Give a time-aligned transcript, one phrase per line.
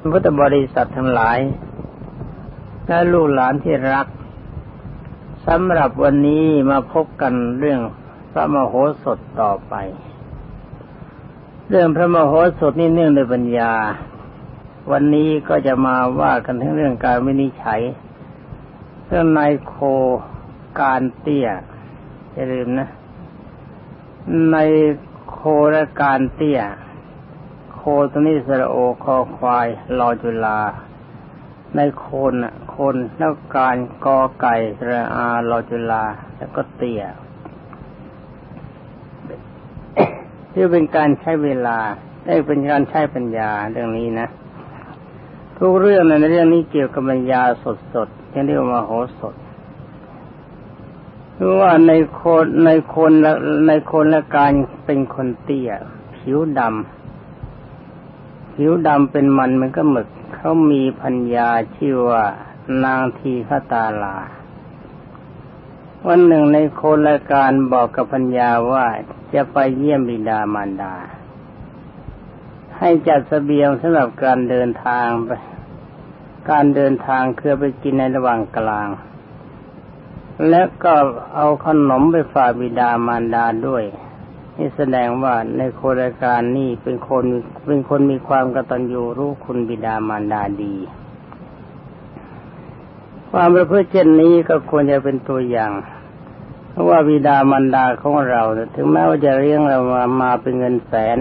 [0.00, 1.38] พุทธบริษัททั้งหลาย
[2.86, 4.06] และลูกหลานที่รัก
[5.46, 7.80] สำหรับวันนี้มาพบกันเรื่อง
[8.32, 9.74] พระมโหสถต่อไป
[11.70, 13.72] เรื่องพระมโหสถนี่เนื่องโดยปัญญา
[14.90, 17.80] วันนี้ก็จะมาว่ากันถึงเรื่องการวินิจฉัย
[19.06, 19.74] เรื่องนายโค
[20.80, 21.48] การเตี้ย
[22.32, 22.88] อย่าลืมนะ
[24.52, 24.56] ใน
[25.30, 25.38] โค
[25.72, 26.60] และการเตี้ย
[28.12, 29.66] ตนี้สระโอคอควาย
[29.98, 30.58] รอจุลา
[31.76, 32.34] ในคน
[32.76, 36.04] คนแล้วการกอไก่สระอารอจุลา
[36.36, 37.02] แล้วก็เตี้ย
[40.52, 41.78] ที่เป็นการใช้เวลา
[42.26, 44.28] ได้เป็นการใช้ปัญญาเรื่องนี้นะ
[45.58, 47.42] ทุกเรื่องในเรื่องนี้เกี่ยวกับปัญญา
[47.94, 49.34] สดๆที่เรียกว่าโหสถ
[51.36, 53.32] คือว่าในคนในคนละ
[53.68, 54.52] ในคนละการ
[54.86, 55.70] เป็นคนเตี้ย
[56.16, 56.95] ผิวดำ
[58.58, 62.24] ผิวดำเป็นมันมันก็หมึก เขามีพัญญาชื่อว่า
[62.84, 64.16] นางทีฆตาลา
[66.06, 68.86] วันหนึ่งในโคนละการบอกกับพัญญาว่า
[69.34, 70.94] จะไปเยี่ยมบิดามารดา
[72.78, 75.30] ให้จัดสเสบียงสำหรับการเดินทางไป
[76.50, 78.88] การเดินทางคือไปกินในระหว่างกลาง
[80.48, 80.94] และก็
[81.34, 83.84] เอาขนมไปฝากบิดามารดาด้วย
[84.56, 87.24] นี่แสดงว่าในโครการนี่เป็นคน
[87.66, 90.74] เป็นคนมีความกตัญญูรู้คุณบิดามารดาดี
[93.30, 95.72] ความประพฤติเช่นนี้ก็ควรจะเป็นตัวอย่าง
[96.70, 98.42] เพราะว่าบิดามารดาของเรา
[98.74, 101.18] ถึงแม้ว่าจะเลี้ยงเรามามาเป็นเงินแสน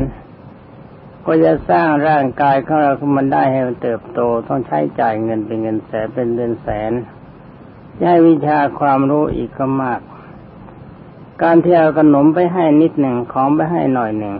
[1.26, 6.92] ก็จะสร้างร่างกายของเราขึ้นมาได้ให้มันเติบโตต้องใช้จ่ายเงินเป็นเงินแสนเป็นเดือนแสน
[8.08, 10.02] ให้วิชาความรู้อีกก็มาก
[11.44, 14.36] การที่เอาขนมไปให้นิดหนึ่งของไปให้หน่อยหนึ่ง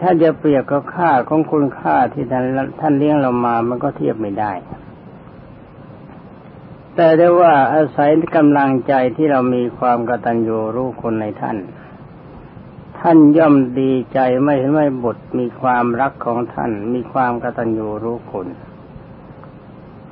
[0.00, 2.44] ถ้าจะเปรียบกับค่าของคุณค่าที่ท่าน
[2.80, 4.52] ท่านเลี้ยงเรามามันก็เทียบไม่ได้
[6.94, 11.56] แต่ได้ว่าอาศัยกำลังใจที่เรามีความกตัญญูรู้คุณในท่าน
[12.98, 18.48] ท่านย่อมดีใจไม่เห็นไม่บทมีความรักของท่าน มีความกตัญญูรู้คุณ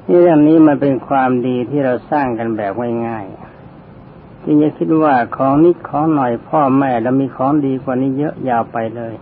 [0.06, 2.72] นี่เรื่องนี้มันเป็นความดีที่เราสร้างกันแบบ
[3.06, 3.51] ง่ายๆ
[4.44, 9.14] จึงจะคิดว่าของนิดของหน่อยพ่อแม่แล้วมีของดีกว่านี้เยอะยาวไปเลย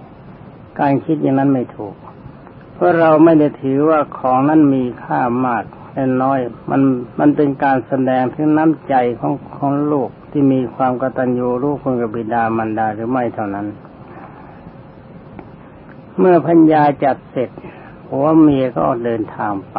[0.79, 1.95] การคิดอย่างนั้นไม่ถูก
[2.75, 6.81] เพราะเราไม่ได้ถือว่าของนั้นมีค่ามากแต่น้อย มัน
[7.19, 13.67] มันเป็นการแสดงถึงน้ำใจของของลูกที่มีความกตัญญูรู้คุณกับบิดามารดาหรือไม่เท่านั้น
[16.19, 17.51] เมื่อพัญญาจัดเสร็จ
[18.11, 19.79] หัวเมียก็เดินทางไป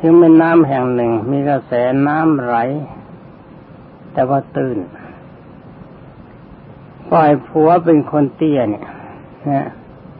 [0.00, 1.72] ถึงเป็นน้ำแห่งหนึ่ง มีกระแส
[2.06, 2.56] น้ำไหล
[4.18, 4.78] แต่ว่าตื้น
[7.10, 8.86] ฝ่ายผัวเป็นคนเตี้ยเนี่ย
[9.50, 9.68] นะ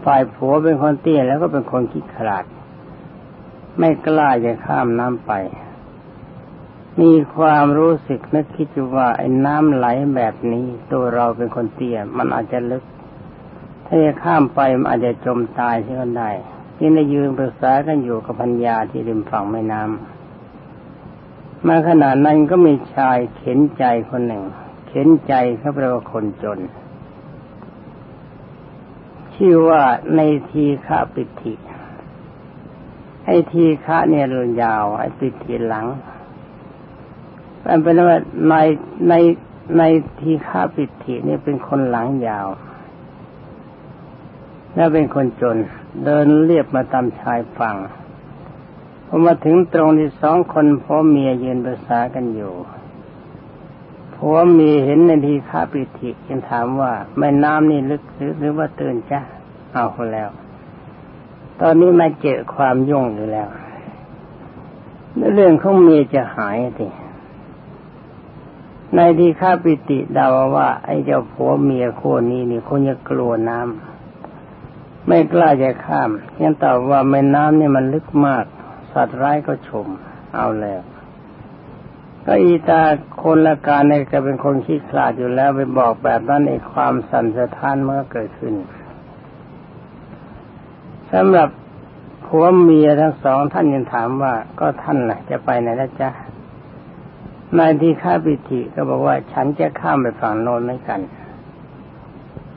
[0.04, 2.44] ฝ่ายผัวเป็นคนเตี้ยแล้วก็เป็นคนคิดขลาด
[3.78, 5.32] ไม่กล้าจะข้ามน้ำไป
[7.00, 9.86] มีความรู้สึกนึกคิดว่าไอ้น้ำไหล
[10.16, 12.84] แบบนี้ ตัวเราเป็นคนเตี้ย มันอาจจะลึก
[13.86, 16.30] ถ้าจะข้ามไปมันอาจจะจมตายเช่นได้
[16.80, 20.17] ยังได้ยืนปรึกษากันอยู่กับพัญญาที่ริมฝั่งแม่น้ำ
[21.66, 24.44] มาขณะนั้นก็มีชายเข็นใจคนหนึ่ง
[24.88, 26.58] เข็นใจเขาแปลว่าคนจน
[29.34, 29.82] ชื่อว่า
[30.16, 30.20] ใน
[30.50, 31.54] ทีฆะปิติ
[33.24, 35.86] ไอ้ทีฆะเนี่ยรื่องยาว ไอ้ปิติหลัง
[37.66, 38.18] มันเป็นว่า
[38.48, 38.54] ใน
[39.08, 39.14] ใน
[39.78, 39.82] ใน
[40.20, 42.48] ทีฆะปิตินี่เป็นคนหลังยาว
[44.74, 45.56] และเป็นคนจน
[46.04, 47.76] เดินเรียบมาตามชายฝั่ง
[49.10, 52.52] พอมาถึงตรงที่สองคนพ่อเมียยืนปรึกษากันอยู่
[54.14, 59.20] ผัวเมียเห็นในทีฆาปิธิจึงถามว่าแม่น้ำนี่ลึกหรือหรือว่าตื่นจ้ะ
[59.72, 60.28] เอาแล้ว
[61.60, 63.48] ตอนนี้มาเจอความยุ่งอยู่แล้ว
[65.34, 66.88] เรื่องของเมียจะหายสิ
[68.94, 76.10] ในที่ข้าปิติดาวว่า ไอ้เจ้าผัวเมียคู่นี้นี่คงจะกลัวน้ำไม่กล้าจะข้าม
[76.42, 78.44] ยังตอบว่าแม่น้ำนี่มันลึกมาก
[78.98, 79.86] สัตว์ร้ายก็ชม
[80.36, 80.80] เอาแล้ว
[82.24, 82.82] ก็อีตา
[83.22, 88.54] คนละการในก็เป็นคนขี้ขลาดอยู่แล้วไปบอกแบบนั้นในความสั่นสะท้านเมื่อเกิดขึ้น
[91.12, 91.48] สำหรับ
[92.26, 96.10] ผัวเมียทั้งสองท่านยังถามว่าก็ท่านล่ะ จะไปไหนนะจ๊ะ
[97.58, 101.00] นายที่ข้าปิติก็บอกว่า ฉันจะข้ามไปฝั่งโน้นเหมือนกัน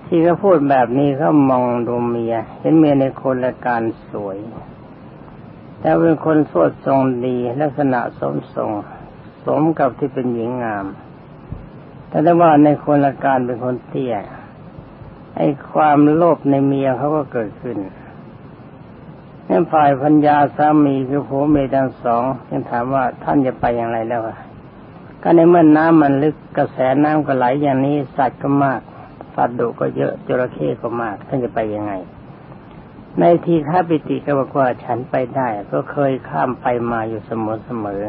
[0.05, 4.37] ที่เขาพูดแบบนี้เขามองดูเมีย เห็นเมียในคนละการสวย
[5.81, 8.71] แต่เป็นคนสวดทรงดีลักษณะสมทรง
[9.45, 10.85] สมกับที่เป็นหญิงงาม
[12.07, 14.15] แต่ถ้าว่าในคนละการเป็นคนเตี้ย
[15.35, 17.77] ไอ้ความโลภในเมียเขาก็เกิดขึ้น
[19.47, 24.21] นี่ฝ่ายพัญญาสามีคือผัวเมียทั้งสองยังถามว่าท่านจะไปอย่างไรแล้ว
[25.23, 28.81] ก็ในเมื่อนน้ำมันลึกกระแสน้ำก็ไหลอย่างนี้สัตว์ก็มาก
[29.35, 31.93] สัตว์ดุก็เยอะจระเข้ก็มากท่านจะไปยังไง
[33.19, 38.01] ในทีฆาปิติก็บอกว่าฉันไปได้ ก็เคยข้ามไปมาอยู่เสมอเสมอ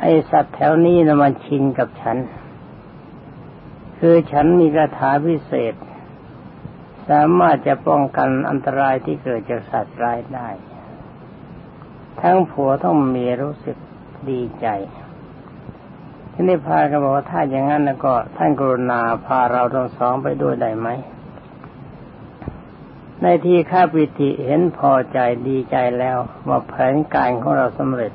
[0.00, 2.16] ไอสัตว์แถวนี้นะมันชินกับฉัน
[3.98, 5.74] คือฉันมีคาถาพิเศษ
[7.08, 10.48] สามารถจะป้องกันอันตรายที่เกิดจากสัตว์ร้ายได้
[12.20, 13.76] ทั้งผัวต้องมียรู้สึก
[14.30, 14.66] ดีใจ
[16.32, 20.88] ที่นี่พาก็บอกว่าถ้าอย่างนั้นแล้วก็ท่านกรุณาพาเราทั้งสองไปด้วยได้ไหม
[23.22, 25.18] ในที่ข้าปิติเห็นพอใจ
[25.48, 26.18] ดีใจแล้ว
[26.48, 28.12] ว่าแผนการของเราสำเร็จ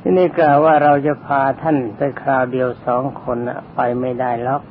[0.00, 3.38] ที่นี่กล่าวว่าเราจะพาท่านไปคราวเดียวสองคน
[3.74, 4.62] ไปไม่ได้หรอก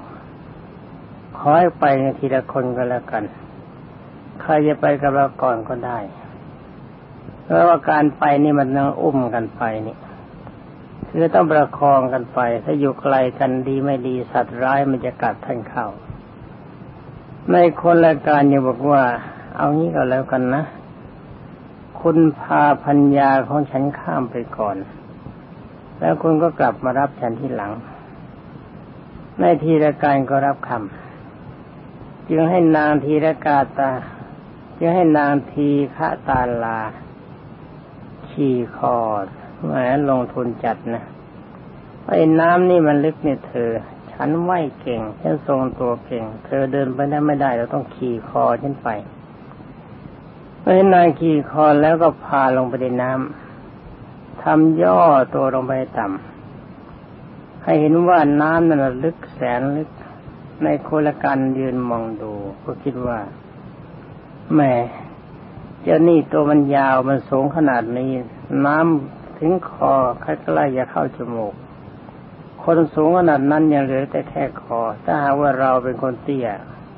[1.37, 1.85] ขอให้ไป
[2.19, 3.23] ทีละคนก็แล้วกัน
[4.41, 5.99] ใครจะไปกับเราก่อนก็ได้
[7.43, 9.97] เพราะว่าการไปนี่มันต้องอุ้มกันไปนี่
[11.09, 15.87] คือต้องประคองกันไป ถ้าอยู่ไกลกันดีไม่ดีสัตว์ร้ายมันจะกัดท่านเข้า
[17.51, 19.03] ในคนละการอย่าบอกว่า
[19.55, 20.63] เอางี้ก็แล้วกันนะ
[21.99, 24.77] คุณพาพัญญาของฉันข้ามไปก่อน
[25.99, 27.71] แล้วคุณก็กลับมารับฉันที่หลัง
[29.39, 33.91] ในทีละการก็รับคำจึงให้นางทีละกาตา
[34.77, 36.79] จึงให้นางทีฆะตาลา
[38.29, 38.95] ขี่คอ
[39.63, 39.71] แหม
[40.09, 41.03] ลงทุนจัดนะ
[42.07, 43.71] ไอ้น้ำนี่มันลึกเนี่ยเธอ
[44.15, 44.51] ฉันไหว
[44.81, 48.89] เก่ง ฉันทรงตัวเก่ง เธอเดินไปได้ไม่ได้เราต้องขี่คอฉันไป
[50.61, 54.99] เมื่อนายขี่คอแล้วก็พาลงไปในน้ำทำย่อ
[55.35, 59.89] ตัวลงไปต่ำให้เห็นว่าน้ำนั้นลึกแสนลึก
[60.63, 62.33] ในโคลกันยืนมองดู
[62.63, 63.19] ก็คิดว่า
[64.55, 64.73] แม่
[65.81, 68.11] เจ้านี่ตัวมันยาวมันสูงขนาดนี้
[68.65, 70.25] น้ำถึงคอใก
[70.57, 71.53] ล้ๆจะเข้าจมูก
[72.65, 76.49] คนสูงขนาดนั้นยังเหลือแต่แค่คอ ถ้าหากว่าเราเป็นคนเตี้ย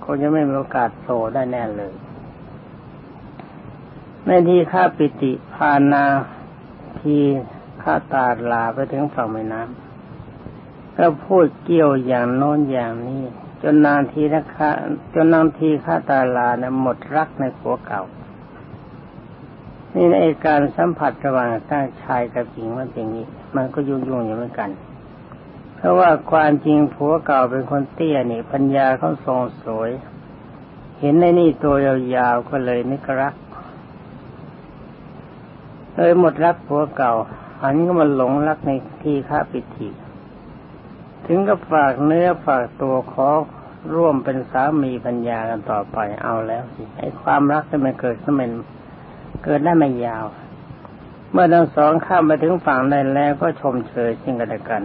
[0.03, 1.93] คงจะไม่มีโอกาสโผล่ได้แน่เลย
[4.25, 6.05] ในที่ข้าปิติพานา
[7.01, 7.17] ที
[7.81, 13.23] ข้าตาลาไปถึงฝั่งแม่น้ำก็พูดเกี่ยวอย่างโน้นอย่างนี้
[13.61, 14.69] จนนานทีนะคะ
[15.13, 18.03] จนนานทีข้าตาลาเนี่ยหมดรักในผัวเก่า
[19.93, 23.25] นี่ในการสัมผัสระหว่างตั้งชายกับหญิงมันเป็นนี้
[23.55, 24.69] มันก็ยุ่งยุ่งอยู่เหมือนกัน
[25.77, 29.91] เพราะว่าความจริงผัวเก่าเป็นคนเตี้ยนี่ ปัญญาเขาทรงสวย
[30.99, 33.33] เห็นในนี่ตัวยาวๆก็เลยนึกรัก
[35.93, 37.13] เลยหมดรักผัวเก่า
[37.61, 38.71] หันก็มาหลงรักใน
[39.03, 39.89] ที่ข้าปิติ
[41.25, 43.29] ถึงกับฝากเนื้อฝากตัวขอ
[43.95, 48.51] ร่วมเป็นสามีปัญญากันต่อไปเอาแล้วสิไอ้ความรักที่มันเกิดขึ้นมัน
[49.43, 50.25] เกิดได้ไม่ยาว
[51.31, 54.83] เมื่อทั้งสองข้ามไปถึงฝั่งได้แล้วก็ชมเชยซึ่งกันและกัน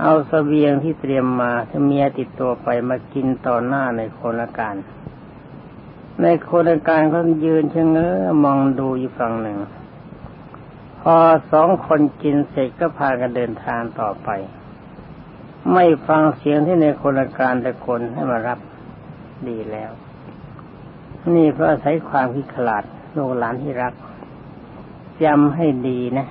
[0.00, 4.76] เอาสเสบียงที่เตรียมมาที่เมียติดตัวไปมากินต่อหน้าในโคนละการ
[6.22, 8.14] ในโคนละการเขายืนเชงเง้อ
[8.44, 9.58] มองดูอยู่ฝั่งหนึ่ง
[11.00, 11.16] พอ
[11.52, 14.28] สองคนกินเสร็จก็พากันเดินทางต่อไป
[15.72, 18.58] ไม่ฟังเสียงที่ในโคนละการแต่คนให้มารับ
[19.48, 19.90] ดีแล้ว
[21.34, 22.84] นี่เพราะอาศัยความคิดขลาด
[23.16, 23.92] ลูกหลานที่รัก
[25.24, 26.26] จำให้ดีนะ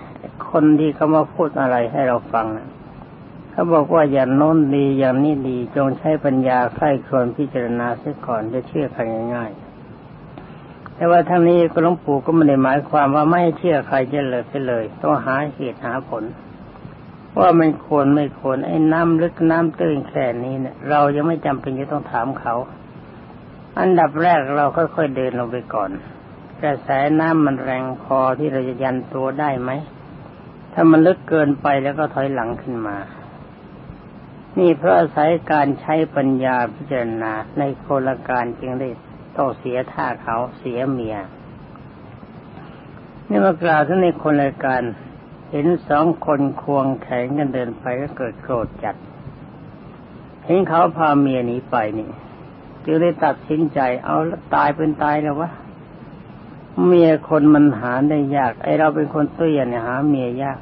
[0.49, 2.67] คนที่เขามาพูดอะไรให้เราฟังนะ
[3.55, 9.01] เขาบอกว่าอย่างโน้นดีอย่างนี้ดีจงใช้ปัญญาใคร่ควญพิจารณาเสียก่อนจะเชื่อใคร
[9.35, 16.23] ง่ายๆ แต่ว่าทั้งนี้ก็หลวงปู่ก็ไม่ได้หมายความว่าไม่เชื่อใครจะเลยไปเลย ต้องหาเหตุหาผล
[17.39, 22.55] ว่ามันควรไม่ควรไอ้น้ำลึกน้ำตื้นแค่นี้เนี่ย เรายังไม่จำเป็นจะต้องถามเขา
[23.79, 25.89] อันดับแรกเราค่อยๆเดินลงไปก่อน
[26.61, 29.71] กระแสน้ำมันแรงพอที่เราจะยันตัวได้ไหม
[30.73, 32.97] ถ้ามันลึกเกินไปแล้วก็ถอยหลังขึ้นมา
[34.59, 38.89] นี่เพราะอาศัยการใช้ปัญญาพิจารณาในโคลการจึงได้
[39.37, 41.17] ต้องเสียท่าเขาเสียเมีย
[43.29, 44.81] นี่มากล่าวถึงในคนรายการ
[45.51, 48.95] เห็นสองคนควงแขนกันเดินไปก็เกิดโกรธจัด
[50.45, 52.09] เห็นเขาพาเมียหนีไปนี่
[52.85, 54.17] จึงได้ตัดสินใจ เอา
[54.55, 55.51] ตายเป็นตายแล้ววะ
[56.85, 60.59] เมียคนมันหาได้ยาก ไอเราเป็นคนเตี้ยเนี่ยหาเมียยาก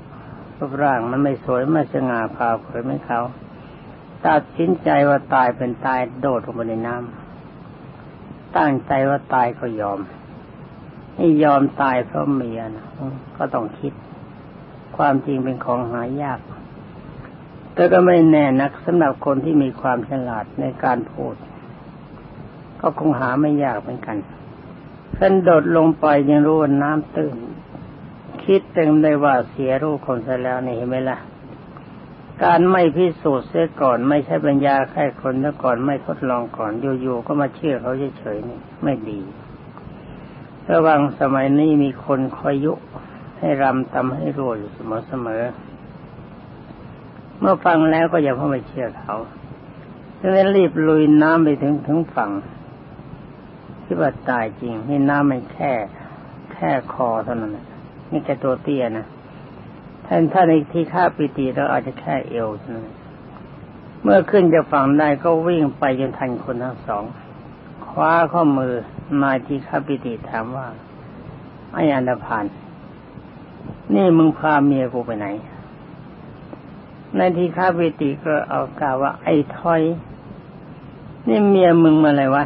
[0.58, 3.22] รูปร่างมันไม่สวยไม่สง่าผ่าเผยไม่เขา
[4.28, 10.00] ตัดสินใจว่าตายเป็นตายโดดลงไปในน้ำตั้งใจว่าตายก็ยอม
[11.18, 12.88] นี่ยอมตายเพราะเมียนะ
[13.38, 13.94] ก็ต้องคิด
[14.98, 16.40] ความจริงเป็นของหายาก
[17.74, 21.36] แต่ก็ไม่แน่นักสำหรับคนที่มีความฉลาดในการพูด
[22.82, 24.18] ก็คงหาไม่ยากเหมือนกัน
[25.18, 27.36] ขันโดดลงไปยังรู้ว่าน้ำตื้น
[28.44, 31.18] คิดเต็มได้ว่าเสียรูปคนซะแล้วนี่เห็นไหมล่ะ
[32.42, 36.72] การไม่พิสูจน์เสียก่อนไม่ใช่ปัญญาแค่คนซะก่อนไม่ทดลองก่อน
[37.02, 39.20] อยู่ๆก็มาเชื่อเขาเฉยๆนี่ไม่ดี
[40.72, 42.74] ระวังสมัยนี้มีคนคอยยุ
[43.40, 49.16] ให้รำทำให้รวยอยู่เสมอๆเมื่อฟังแล้วก็อย่าเพิ่งไปเชื่อเขา
[50.20, 52.32] ดังนั้นรีบลุยน้ำไปถึงถึงฝั่ง
[53.84, 55.72] ที่ว่าตายจริงนี่น้ำมันแค่
[56.54, 57.52] แค่คอเท่านั้น
[58.12, 59.06] นี่แค่ตัวเตี้ยนะ
[60.08, 62.88] ท่านถ้าในที่ข้าปิติเราอาจจะแค่เอวเท่านั้น
[64.02, 67.04] เมื่อขึ้นจะฝั่งได้ก็วิ่งไปจนทันคนทั้งสอง
[67.88, 68.74] คว้าข้อมือ
[69.22, 70.68] นายที่ข้าปิติถามว่า
[71.74, 72.46] ไอ้อันดพาน
[73.96, 75.28] นี่มึงพาเมียกูไปไหน
[77.18, 79.82] ในที่ข้าปิติก็เอากล่าวว่า ไอ้ถอย
[81.28, 82.46] นี่เมียมึงมาอะไรวะ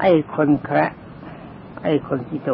[0.00, 0.90] ไอ้คนแคระ
[1.82, 2.50] ไอ้คนที่โต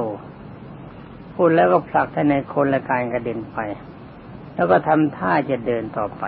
[1.34, 3.58] พูดแล้วก็ผลักท่านในคนละกายกระเด็นไป
[4.54, 6.22] แล้วก็ทำท่าจะเดินต่อไป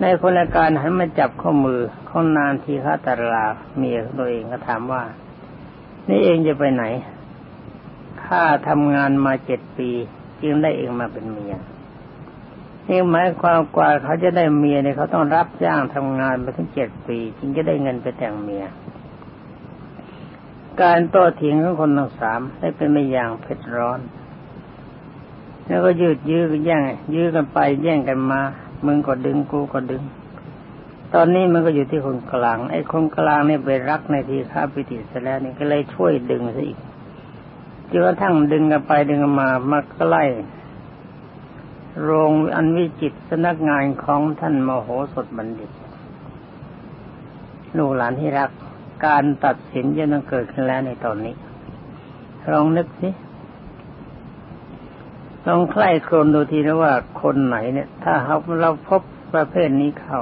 [0.00, 3.44] ในคนละการหันมาจับข้อมือข้องนานทีฆาตรา
[3.76, 5.02] เมียตัวเองก็ถามว่า
[6.08, 6.84] นี่เองจะไปไหน
[8.24, 9.90] ข้าทำงานมาเจ็ดปี
[10.42, 11.54] จึงได้เองมาเป็นเมีย
[12.88, 18.64] นี่หมายความกว่าเขาจะได้เมียเนี่ยเขาต้องรับจ้างทำงานมาถึงเจ็ดปี จึงจะได้เงินไปแต่งเมีย
[20.82, 24.00] การโต้เถียงของคนทั้งสามได้เป็นไม่อย่างเผ็ดร้อน
[25.66, 26.82] แล้วก็ยืดยื้อกันแย่ง
[27.14, 28.40] ยื้อกันไปแย่งกันมา
[28.86, 30.02] มึงก็ดึงกูก็ดึง
[31.14, 36.78] ตอนนี้มันก็อยู่ที่คนกลาง ไอ้คนกลางเนี่ยไปรักในทีข้าพิติเสร็จแล้วนี่ก็เลยช่วยดึงซะอีก
[37.90, 40.24] จนกระทั่งดึงกันไปดึงกันมามาใกล้
[42.02, 45.70] โรงอันวิจิตสนักงานของท่านมโหสถบัณฑิต
[47.76, 48.50] ลูกหลานที่รัก
[49.06, 51.34] การตัดสินจะต้องเกิดขึ้นแล้วในตอนนี้
[52.52, 53.10] ลองนึกสิ
[55.46, 56.92] ลองใคร่ครวญดูทีนะว่า
[57.22, 59.02] คนไหนเนี่ย ถ้าเราเราพบ
[59.34, 60.20] ประเภทนี้เข้า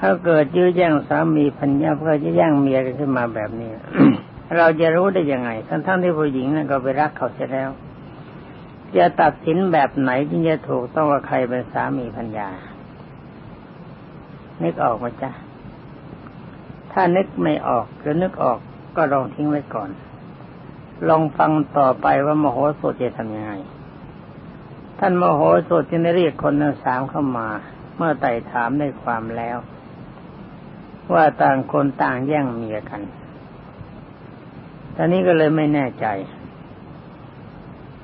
[0.00, 3.70] ถ้าเกิดยื้อแย่งสามีพัญญาเพื่อจะแย่งเมียกันขึ้นมาแบบนี้
[4.58, 7.70] เราจะรู้ได้ยังไง ทั้งทั้งที่ผู้หญิงนั่นก็ไปรักเขาเสียแล้ว
[8.96, 12.48] จะตัดสินแบบไหนที่จะถูกต้องว่าใครเป็นสามีพัญญา
[14.62, 15.30] นึกออกไหมจ๊ะ
[16.98, 18.58] ถ้านึกไม่ออกหรือนึกออก
[18.96, 19.90] ก็ลองทิ้งไว้ก่อน
[21.08, 23.52] ลองฟังต่อไปว่ามโหสถจะทำยังไง
[24.98, 27.48] ท่านมโหสถจึงได้เรียกคนทั้งสามเข้ามา
[27.96, 29.56] เมื่อไต่ถามได้ความแล้ว
[31.12, 33.02] ว่าต่างคนต่างแย่งเมียกัน
[34.96, 36.06] ตอนนี้ก็เลยไม่แน่ใจ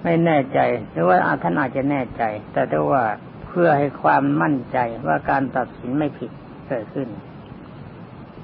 [0.04, 2.22] ไม่แน่ใจหรือว่าท่านอาจจะแน่ใจ
[2.52, 3.04] แต่ถ้าว่า
[3.46, 6.30] เพื่อให้ความมั่นใจว่าการตัดสินไม่ผิด
[6.68, 7.08] เกิดขึ้น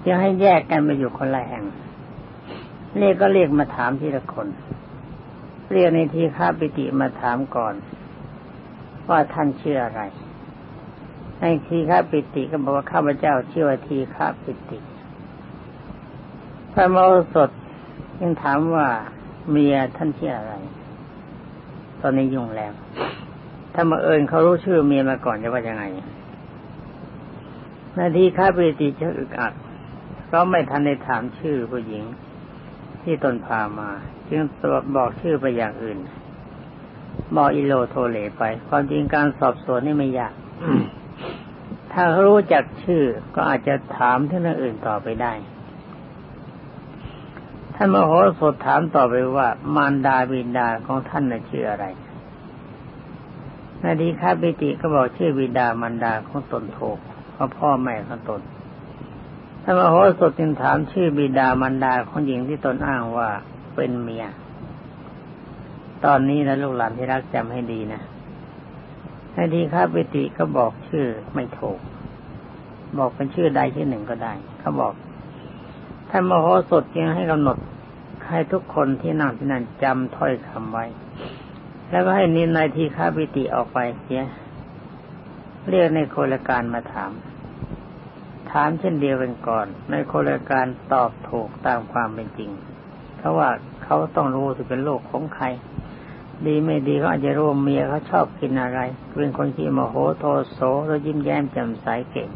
[0.06, 1.64] จะให้แยกกันไปอยู่คนละแห่ง
[2.98, 4.48] เรียกก็เรียกมาถามทีละคน
[5.72, 7.74] เรียกในทีข้าปิติมาถามก่อน
[9.08, 10.02] ว่าท่านชื่ออะไร
[11.40, 14.78] ในทีข้าปิติก็บอกว่าข้าพเจ้าชื่อว่าทีข้าปิติ
[16.72, 16.96] พระโม
[17.34, 17.50] สด
[18.20, 18.88] ยังถามว่า
[19.50, 20.54] เมียท่านชื่ออะไร
[22.00, 22.72] ตอนนี้ยุ่งแล้ว
[23.74, 25.84] ถ้ามาเอิญเขารู้ชื่อเมียมาก่อนจะว่ายังไง
[27.98, 29.54] นาทีข้าปิติจะอึกอัก
[30.28, 32.04] เพราะไม่ทันได้ถามชื่อผู้หญิง
[33.02, 33.90] ที่ตนพามา
[34.28, 35.98] จึงตรวจบอกชื่อไปอย่างอื่น
[37.36, 40.32] บอกอิโลโทเลไป ความจริงการสอบสวนนี่ไม่ยาก
[41.92, 43.02] ถ้ารู้จักชื่อ
[43.34, 45.32] ก็อาจจะถามท่านอื่นต่อไปได้
[47.74, 51.86] ท่านมโหสถถามต่อไปว่า มารดาบิดาของท่านน่ะชื่ออะไร
[53.82, 56.98] นาดีคาบิติก็บอกชื่อบิดามารดาของตนโทก
[57.32, 58.40] เพราะพ่อแม่ของตน
[59.70, 63.28] ท่านมโหสถจึงถามชื่อบิดามารดาของหญิงที่ตนอ้างว่า
[63.74, 64.26] เป็นเมีย
[66.04, 68.02] ตอนนี้นะลูกหลานที่รักจำให้ดีนะ
[69.34, 71.78] ให้ดีข้าปิติก็บอกชื่อไม่ถูก
[72.98, 74.92] บอกเป็นชื่อใดชื่อหนึ่งก็ได้เขาบอก
[76.10, 77.56] ท่านมโหสถจึงให้กำหนด
[78.28, 80.84] ให้ทุกคนที่นั่งที่นั่นจำถ้อยคำไว้
[81.90, 84.22] แล้วก็ให้นินนายทีข้าปิติออกไปเสีย
[85.68, 87.12] เรียกในโคลการมาถาม
[88.52, 92.50] ถามเช่นเดียวกันก่อน ในคนละการตอบถูกตามความเป็นจริง
[93.16, 93.48] เพราะว่า
[93.84, 95.46] เขาต้องรู้ว่าเป็นโลกของใคร
[96.46, 98.80] ดีไม่ดีเขาอาจจะรู้เมียเขาชอบกินอะไร
[99.18, 102.28] เป็นคนที่มโหโทโสแล้วยิ้มแย้มแจ่มใสเก่ง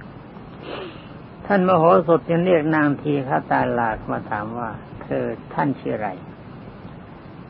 [1.47, 4.71] ท่านมโหสถจึงเรียกนางทีฆาตาลากมาถามว่า
[5.03, 6.09] เธอท่านชื่ออะไร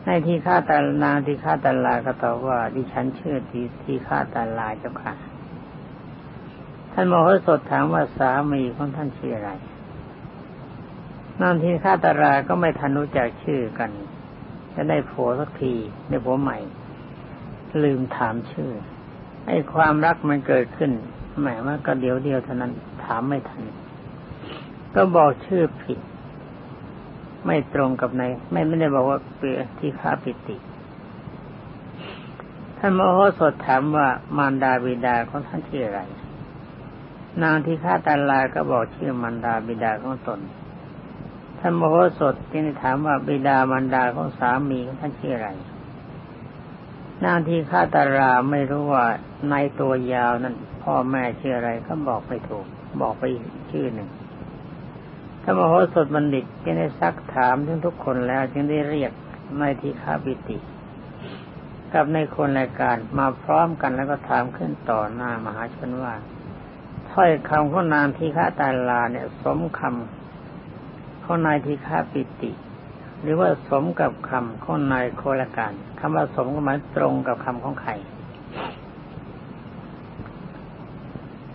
[0.05, 5.13] ในทีฆาตานางทีฆาตาลาก็ตอบว่าดิฉันชื่อทีทีฆาตาลาเจ้าค่ะ
[6.93, 9.51] ท่านมโหสถถามว่าสามีของท่านชื่ออะไร
[11.41, 13.91] นางทีฆาตราก็ไม่ทันรู้จักชื่อกัน
[14.75, 15.75] จะได้ผัวสักที
[16.09, 16.59] ได้ผัวใหม่
[17.85, 18.71] ลืมถามชื่อ
[19.47, 20.91] ไอ้ความรักมันเกิดขึ้น
[21.41, 22.73] แหมมันก็เดียวเดียวเท่านั้น
[23.05, 23.63] ถามไม่ทัน
[24.95, 25.99] ก็บอกชื่อผิด
[27.47, 28.23] ไม่ตรงกับใน
[28.53, 30.57] ไม่ไม่ได้บอกว่าเปลือที่ข้าปิติ
[32.79, 36.01] ท่านมโหสถถามว่ามารดาบิดาของท่านชื่ออะไร
[37.43, 40.41] นางที่ฆ่าตาลาก็บอกชื่อมารดาบิดาของตน
[41.59, 45.49] ท่านมโหสถจึงถามว่าบิดามารดาของสามีของท่านชื่ออะไร
[47.25, 49.07] นางที่ฆ่าตาราไม่รู้ว่า
[49.51, 52.67] ในตัวยาวนั้น พ่อแม่ชื่ออะไรก็บอกไปถูก
[53.01, 53.25] บอกไป
[53.71, 54.09] ชื่อหนึ่ง
[55.43, 59.13] ท่านมโหสถบัณฑิตจึงได้ซักถามทั้งทุกคนแล้ว จึงได้เรียก
[59.61, 60.59] นายทีฆาบิติ
[61.93, 66.15] กับในคนรายการมาพร้อมกันแล้วก็ถามขึ้นต่อหน้ามหาชนว่า
[67.13, 72.53] ถ้อยคำของนางทีฆาตาลาเนี่ย สมคำของนายทีฆาปิติ
[73.23, 77.93] หรือว่าสมกับคำของนายโคลการคำว่าสมก็หมายตรงกับคำของใคร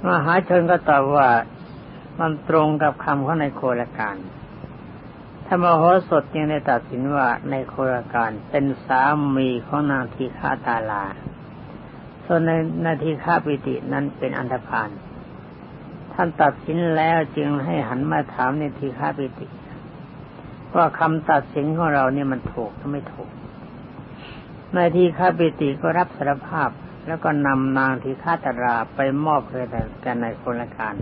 [0.06, 1.30] มหาชนก็ตอบว่า
[2.20, 4.18] มันตรงกับคำของนายโคลการ
[5.46, 9.02] ถ้ามโหสถยังได้ตัดสินว่าในโคลการเป็นสา
[9.36, 11.06] มีของนางทีฆาตาลา
[12.26, 12.52] ส่วนใน
[12.86, 14.90] นาทีฆาปิตินั้นเป็นอันธพาล
[16.20, 19.48] ท่านตัดสินแล้วจึงให้หันมาถามในทีฆาปิติ
[20.76, 23.30] ว่าคำตัดสินของเราเนี่ยมันถูกหรือไม่ถูก
[24.76, 26.70] นายทีฆาปิติก็รับสารภาพ
[27.08, 29.62] แล้วก็นำนางทีฆาตราไปมอบให้
[30.02, 30.96] แก่ในคนละการ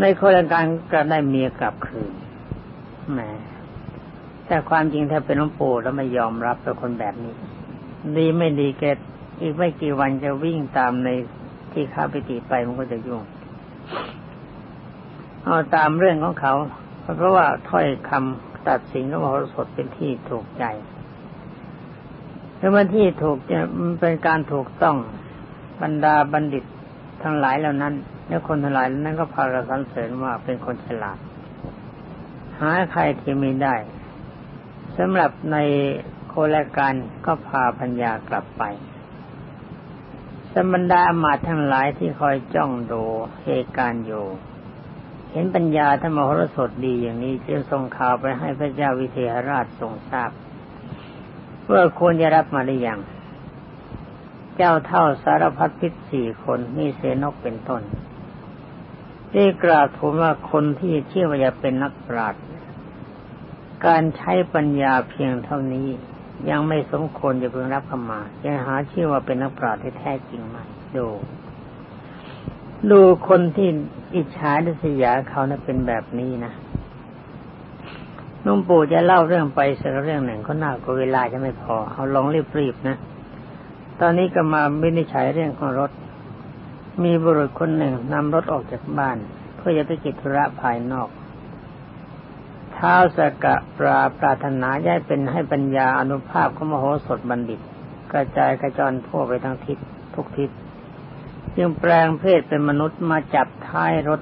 [0.00, 2.12] ในคนละการก็ได้เมียกลับคืน
[3.12, 3.20] แหม
[4.46, 7.34] แต่ความจริงถ้าเป็นหลวงปู่แล้วไม่ยอมรับเป็นคนแบบนี้
[8.16, 8.84] ดีไม่ดีแก
[9.40, 11.08] อีกไม่กี่วันจะวิ่งตามใน
[11.72, 13.22] ที่ข้าไปติไปมันก็จะยุ่ง
[15.44, 16.54] เอาตามเรื่องของเขา
[17.16, 20.64] เพราะว่าถ้อยคำตัดสินของมโหสถเป็นที่ถูกใจ
[22.58, 24.96] แล้วมันที่ถูกจะมันเป็นการถูกต้อง
[25.82, 26.64] บรรดาบัณฑิต
[27.22, 27.94] ทั้งหลายเหล่านั้น
[28.28, 31.18] และคนทั้งหลายนั้นก็พากันสรรเสริญว่าเป็นคนฉลาด
[32.60, 33.74] หาใครที่ไม่ได้
[34.98, 35.56] สำหรับใน
[36.28, 36.94] โคลการ
[37.26, 38.62] ก็พาพัญญากลับไป
[40.58, 43.02] สมบรรดาอมาตทั้งหลายที่คอยจ้องดู
[43.44, 44.26] เหตุการณ์อยู่
[45.32, 50.30] เห็นปัญญาธรรมโหรสดดีอย่างนี้จึงส่งข่าวไปให้พระเจ้าวิเทหราชทรงทราบ
[51.70, 53.00] ว่าควรจะรับมาหรือยัง
[54.56, 57.82] เจ้าเท่าสารพัดพิษสี่คนมีเสนกเป็นต้น
[59.32, 62.42] ได้กราบทูลว่าคนที่เชื่อว่าจะเป็นนักปราชญ์
[63.86, 65.88] การใช้ปัญญาเพียงเท่านี้
[66.50, 70.56] ยังไม่สมควรจะเพิ่งรับเข้ามายังหาชื่อว่าเป็นนักปราชญ์ที่แท้จริงไหม
[70.96, 71.06] ดู
[72.90, 73.68] ดูคนที่
[74.16, 76.52] อิจฉาดิษยาเขานะเป็นแบบนี้นะ
[78.44, 82.26] นุ่มปู่จะเล่าเรื่องไปสักเรื่องหนึ่งก็น่ากลัวเวลาจะไม่พอ เอาลอง
[82.58, 82.96] รีบๆนะ
[84.00, 85.90] ตอนนี้ก็มาวินิจฉัยเรื่องของรถ
[87.04, 89.16] มีบุรุษคนหนึ่งนำรถออกจากบ้าน
[89.56, 91.08] เพื่อจะไปกิจธุระภายนอก
[92.76, 97.60] เท้าสกะปราปรารถนาย้ายเป็นให้ปัญญาอนุภาพของมโหสถบัณฑิต
[98.12, 99.78] กระจายกระจรทั่วไปทั้งทิศ
[100.14, 100.50] ทุกทิศ
[101.56, 104.20] จึงแปลงเพศเป็นมนุษย์มาจับท้ายรถ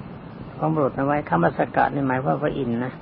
[0.57, 2.93] ของบุรุษเอาไว้คำสกะในหมายว่าพระอินนะ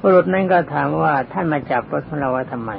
[0.00, 2.70] บุรุษนั้นก็ถามว่าท่านมาจับรถของเราไว้ทำไม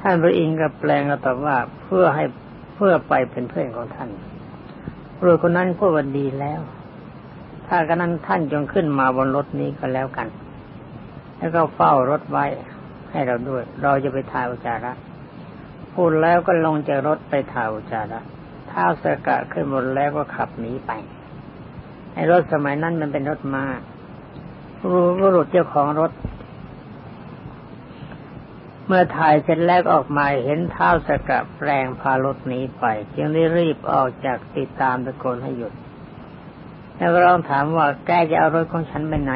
[0.00, 2.24] ท่านพระอินทร์ก็แปลงก็ตอบว่าเพื่อให้
[2.74, 4.08] เพื่อไปเป็นเพื่อนของท่าน
[5.16, 6.60] บุรุษคนนั้นพูดว่าดีแล้ว
[7.72, 10.28] ถ้ากันนั้นท่านจงขึ้นมาบนรถนี้ก็แล้วกัน
[11.38, 12.46] แล้วก็เฝ้ารถไว้
[13.10, 14.92] ให้เราด้วย เราจะไปถ่ายอุจาระ
[15.94, 18.20] พูดแล้วก็ลงจากรถไปถ่ายอุจาระ
[18.70, 20.90] ท้าสกะขึ้นบนแล้วก็ขับหนีไป
[22.14, 23.64] ไอ้รถสมัยนั้นมันเป็นรถมา้า
[24.90, 26.12] รู้รุษเจ้าของรถ
[28.86, 35.72] เมื่อถ่ายเสร็จแล้วออกมาเห็นเท้าสกะแปลงพารถหนีไป จึงได้รีบออกจากติดตามตะโกนให้หยุด
[37.00, 39.32] แล้วก็ลองถามว่าแกจะเอารถของฉันไปไหน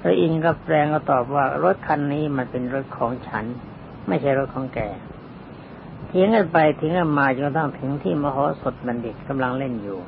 [0.00, 3.44] พระอินทร์ก็แปลงก็ตอบว่ารถคันนี้มันเป็นรถของฉัน
[4.08, 4.80] ไม่ใช่รถของแก
[6.06, 9.98] เถียงกันไปเถียงกันมาจนกระทั่งถึงที่มโหสถบัณฑิตกำลังเล่นอยู่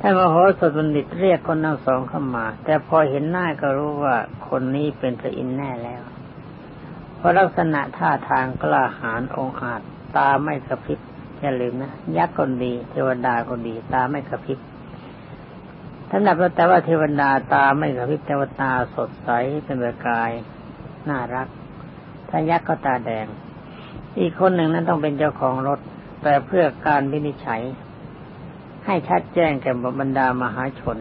[0.00, 4.16] ท่านมโหสถบัณฑิตเรียกคนทั้งสองเข้ามา แต่พอเห็นหน้าก็รู้ว่า
[4.48, 6.02] คนนี้เป็นพระอินทร์แน่แล้ว
[7.16, 9.80] เพราะลักษณะท่าทางกล้าหาญองอาจ
[10.16, 10.98] ตาไม่กระพริบ
[11.40, 14.58] อย่าลืมนะยักษ์คนดี เทวดาคนดี ตาไม่กระพริบ
[16.08, 19.28] ท่านนับแต่ว่าเทวดาตาไม่กระพริบแต่ว่าตาสดใส
[19.64, 20.30] เป็นประกาย
[21.08, 21.48] น่ารัก
[22.28, 23.26] ถ้ายักษ์ก็ตาแดง
[24.18, 25.80] อีกคนหนึ่งนั้นต้องเป็นเจ้าของรถ
[26.22, 27.62] แต่เพื่อการวินิจฉัย
[28.86, 30.96] ให้ชัดแจ้งแก่บรรดามหาชน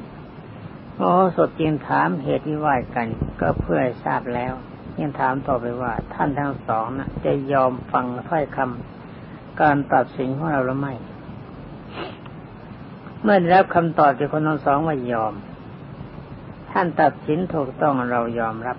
[0.97, 3.07] โอ้สดจึงถามเหตุวิวาทกัน
[3.41, 4.53] ก็เพื่อทราบแล้ว
[4.99, 10.93] ยังถามต่อไปว่า ท่านทั้งสองนะจะยอมฟังถ้อยคำการตัดสินของเราหรือไม่
[13.27, 15.33] เมื่อรับคำตอบจากคนทั้งสองว่ายอม
[16.71, 18.77] ท่านตัดสินถูกต้องเรายอมรับ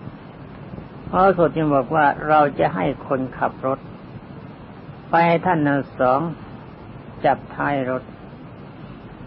[1.06, 3.78] เพราะสดจึงบอกว่าเราจะให้คนขับรถ
[5.08, 6.20] ไปให้ท่านทั้งสอง
[7.24, 8.02] จับท้ายรถ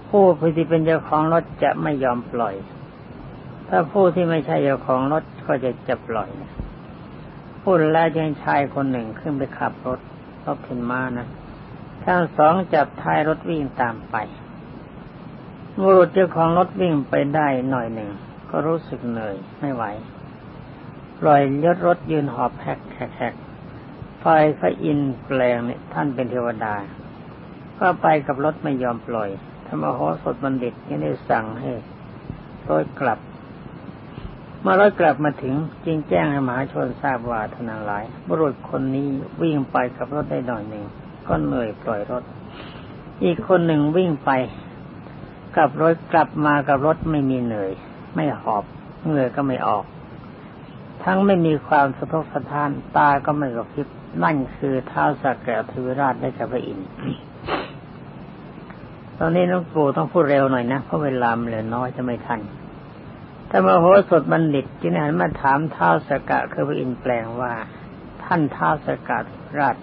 [0.10, 2.56] ผู้ที่เป็นเจ้าของรถจะไม่ยอมปล่อย
[3.68, 6.30] ถ้าผู้ที่ไม่ใช่เจ้าของรถก็จะจะปล่อย
[7.62, 10.00] พูดแล้วยังชายคนหนึ่งขึ้นไปขับรถ
[10.46, 11.28] รถขึ้นมานะ
[12.04, 14.18] ทั้งสองจับท้ายรถวิ่งตามไป
[15.84, 18.10] บุรุษเจ้าของรถวิ่งไปได้หน่อยหนึ่ง
[18.50, 19.84] ก็รู้สึกเหนื่อยไม่ไหว
[21.20, 22.80] ปล่อยยศรถยืนหอบแฮก
[23.18, 23.34] แฮก
[24.20, 24.26] ไฟ
[24.60, 26.76] พระอินแปลงเนี่ยท่านเป็นเทวดา
[27.80, 29.30] ก็ไปกับรถไม่ยอมปล่อย
[29.68, 31.72] ธรรมโหสถบัณฑิตยังได้สั่งให้
[32.70, 33.20] รถกลับ
[34.62, 39.08] เมื่อรถกลับมาถึงจึงแจ้งให้มหาชนทราบว่าทนาหลาย บุรุษคนนี้
[39.42, 40.84] วิ่งไปกับรถได้หน่อยหนึ่ง
[41.28, 42.24] ก็เหนื่อยปล่อยรถ
[43.24, 44.32] อีกคนหนึ่งวิ่งไป
[45.56, 47.72] กลับรถกลับมากับรถไม่มีเหนื่อย
[48.16, 48.64] ไม่หอบ
[49.06, 49.84] เหนื่อยก็ไม่ออก
[51.04, 53.88] ทั้งไม่มีความสะทกสะท้านตาก็ไม่กระพริบ
[54.24, 56.90] นั่นคือเท้าสักแก่ทวิราชได้กับพระอินทร์
[59.18, 62.40] ตอนนี้น้องปู่ต้องพูดเร็วหน่อยนะเพราะเวลาเหลือน้อยจะไม่ทัน
[63.50, 67.54] ถ้ามโหสถบัณฑิตจึงหันมาถามเท้าสกะคือพระอินทร์แปลงว่า
[68.24, 69.20] ท่านเท้าสกะ
[69.60, 69.76] ราช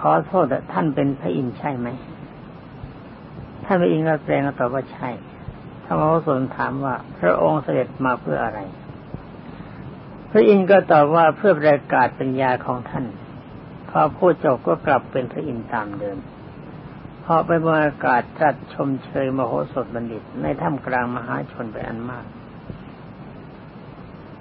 [0.00, 1.88] ขอโทษแต่ท่านเป็นพระอินทร์ใช่ไหม
[3.64, 5.08] ท่านพระอินทร์ก็แปลงก็ตอบว่าใช่
[5.84, 8.60] ถ้ามาโหสถถามว่าพระองค์เสด็จมาเพื่ออะไร
[10.30, 13.04] พระอินทร์ก็ตอบว่าเพื่อประกาศปัญญาของท่าน
[13.90, 16.18] พอพูดจบก็กลับเป็นพระอินทร์ตามเดิม
[17.24, 22.24] พอไปบรรยากาศจัดชมเชยมโหสถบัณฑิต ในถ้ำกลางมหาชนไปอันมาก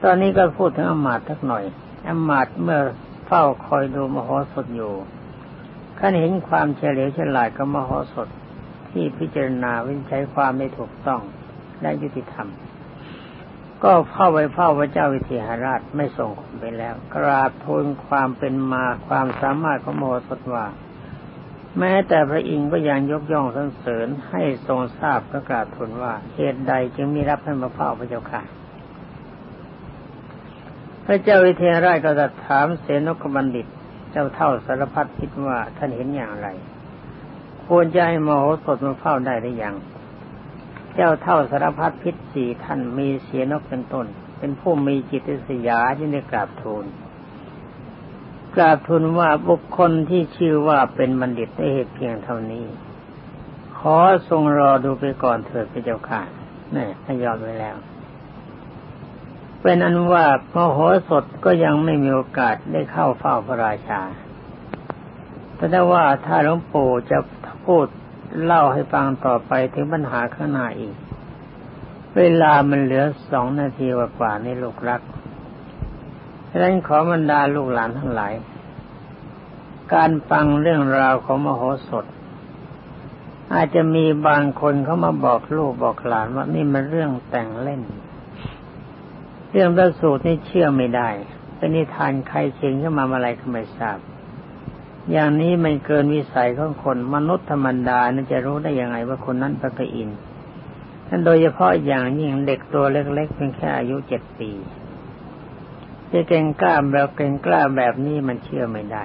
[0.04, 1.64] ตอนนี้ก็พูดถึงอมาตทักหน่อย
[2.08, 2.82] อมาตเมื่อ
[3.26, 4.94] เฝ้าคอยดูมโหสถอยู่
[5.98, 8.28] ขันเห็นความเฉลียวฉลาดกับมโหสถ
[8.94, 11.22] ที่พิจารณาวิจัยความไม่ถูกต้อง
[11.82, 12.48] และยุติธรรม
[13.84, 20.66] ก็เข้าไปเฝ้าพระเจ้าวิเทหราชไม่ส่งคนไปแล้ว กราบทูลความเป็นมาความสามารถของโมสถว่า
[21.80, 28.42] แม้แต่พระอินทร์ก็ยังยกย่องสรรเสริญให้ทรงทราบประกาศทูลว่าเหตุใดจึงมีรับให้มาเฝ้าพระเจ้าค่ะ
[31.06, 33.68] พระเจ้าวิเทหราชก็ตรัสถามเสนกบัณฑิต
[34.12, 36.48] เจ้าเท่าสารพัดคิดว่าท่านเห็นอย่างไร
[37.68, 39.76] ควรจะให้มโหสถมาเฝ้าได้หรือยัง
[40.96, 44.06] เจ้าเท่าสารพัดพิษสี่ท่านมีเสียนกเป็นต้น
[44.38, 46.86] เป็นผู้มีจิตสยาที่ได้กราบทูล
[48.56, 52.66] กราบทูลว่าบุคคลที่ชื่อว่าเป็นบัณฑิตได้เหตุเพียงเท่านี้
[53.78, 53.98] ขอ
[54.30, 56.22] ทรงรอดูไปก่อนเถิดพระเจ้าค่ะ
[56.76, 57.76] นี่ทยอยไว้แล้ว
[59.62, 60.78] เป็นอันว่าพระโห
[61.10, 64.02] สถก็ยังไม่มีโอกาสได้เข้าเฝ้าพระราชา
[65.72, 67.18] แต่ว่าถ้าหลวงปู่จะ
[67.66, 67.86] พูด
[68.44, 70.96] เล่าให้ฟังต่อไปถึงปัญหาข้างหน้าอีก
[72.18, 73.88] เวลามันเหลือสองนาที
[74.20, 75.02] กว่าในลูกรัก
[76.50, 78.34] ฉะนั้นขอบรรดาลูกหลานทั้งหลาย
[79.94, 82.06] การฟังเรื่องราวของมโหสถ
[83.54, 87.82] อาจจะมีบางคนเขามาบอกลูกบอกหลานว่านี่มันเรื่องแต่งเล่น
[89.52, 91.10] เรื่องประสูตรนี่เชื่อไม่ได้
[91.56, 93.98] เป็นนิทานใครเชิงขึ้นมาอะไรก็ไม่ทราบ
[95.12, 100.20] อย่างนี้มันเกินวิสัยของคนมนุษย์ธรรมดานั่นจะรู้ได้ยังไงว่าคนนั้นพระอินทร์
[101.08, 104.52] ท่านโดยเฉพาะอย่างยิ่งเด็กตัวเล็กๆเพียงแค่อายุเจ็ดปี
[106.12, 109.04] จะเก่งกล้าแบบเก่งกล้าแบบนี้มันเชื่อไม่ได้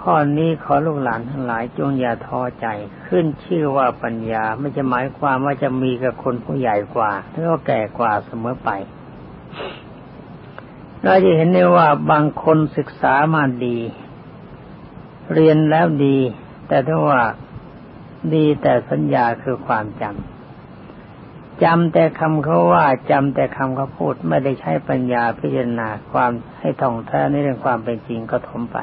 [0.00, 2.66] ข้อนี้ขอลูกหลานทั้งหลายจงอย่าท้อใจ
[3.06, 8.70] ขึ้นชื่อว่าปัญญาไม่จะหมายความว่าจะมีกับคนผู้ใหญ่กว่าหรือว่าแก่กว่าเสมอไป
[11.02, 13.78] เราจะเห็นได้ว่าบางคนศึกษามาดี
[15.34, 16.18] เรียนแล้วดี
[16.68, 17.22] แต่ถ้าว่า
[18.34, 28.78] ดีแต่สัญญาคือความจำจำแต่คำเขาว่าจำแต่คำเขาพูดไม่ได้ใช้ปัญญาพิจารณาความให้ท่องแท้ในเรื่องความเป็นจริงก็ถมไป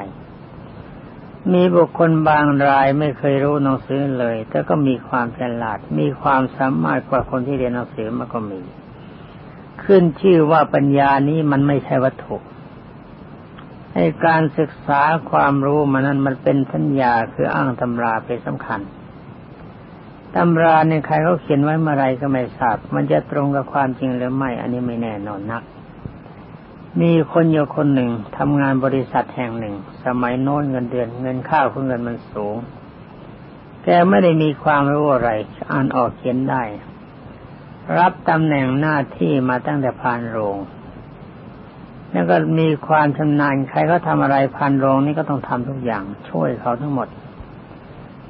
[1.52, 8.60] มีบุคคลบางรายไม่เคยรู้หนังสือเลย แต่ก็มีความฉลาด มีความสามารถกว่าคนที่เรียนหนังสือมาก็มี
[9.84, 12.36] ขึ้นชื่อว่าปัญญานี้มันไม่ใช่วัตถุ
[14.00, 18.80] ให้การศึกษาความรู้มันนั้นมันเป็นสัญญาคืออ้างตำราเป็นสำคัญ
[20.36, 25.62] ตำราในใครเขาเขียนไว้เมื่อไรก็ไม่ทราบ มันจะตรงกับความจริงหรือไม่ อันนี้ไม่แน่นอนนัก
[27.00, 32.56] มีคนอยู่คนหนึ่งทำงานบริษัทแห่งหนึ่ง สมัยโน้นเงินเดือน เงินข้าวเงินมันสูง
[33.82, 35.30] แกไม่ได้มีความรู้อะไร
[35.72, 36.62] อ่านออกเขียนได้
[37.98, 40.58] รับตำแหน่งหน้าที่มาตั้งแต่พานโรง
[42.12, 47.08] แล้วก็มีความชำนาญใครก็ทำอะไรพานโรงนี่ก็ต้องทำทุกอย่าง ช่วยเขาทั้งหมด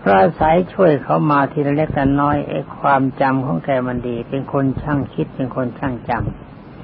[0.03, 6.11] พระสายช่วยเขามาทีละเล็กแต่น้อยไอ้ความจำของแกมันดี เป็นคนช่างคิดเป็นคนช่างจ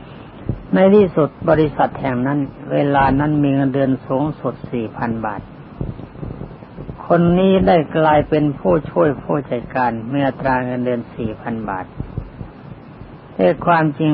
[0.01, 2.39] ำในที่สุดบริษัทแห่งนั้น
[2.73, 5.41] เวลานั้นมีเงินเดือนสูงสุดสี่พันบาท
[7.07, 11.87] คนนี้ได้กลายเป็นผู้ช่วยผู้จัดการเมีอัตราเงินเดือนสี่พันบาท
[13.35, 14.13] แต่ความจริง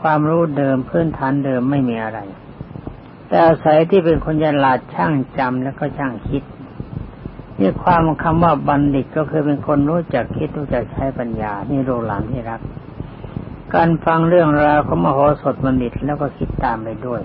[0.00, 2.20] ความรู้เดิมพื้นฐานเดิมไม่มีอะไร
[3.28, 6.42] แต่อาศัยที่เป็นคนยลาดช่างจำแล้วก็ช่างคิด
[7.58, 12.60] นี่ความคำว่าบัณฑิตก็คือเป็นคนรู้จักคิดรู้จักใช้ปัญญา นี่โรหลานที่รัก
[13.74, 17.22] การฟังเรื่องราวของมโหสถบัณฑิตแล้วก็คิดตามไปด้วย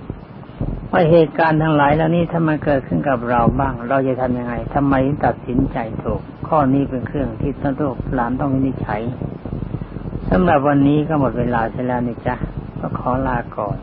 [0.91, 4.93] ว่าเหตุการณ์ทั้งหลายแล้วนี้ถ้ามันเกิดขึ้นกับเราบ้าง เราจะทำยังไงทำไม
[5.25, 9.01] ตัดสินใจถูก ข้อนี้เป็นเครื่องที่ต้องลูกหลานต้องวินิจฉัย
[10.29, 12.35] สำหรับวันนี้ก็หมดเวลาเสียแล้วนี่จ้ะ
[12.79, 13.77] ก็ขอลาก่อน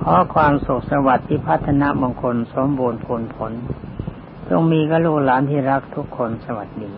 [0.00, 3.52] ขอความสุขสวัสดิ์ที่พัฒนามงคลสมบูรณ์ผลผล
[4.48, 6.92] จงมีกับลูกหลานที่รักทุกคนสวัสดี